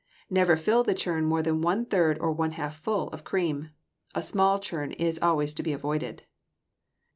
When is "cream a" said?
3.23-4.23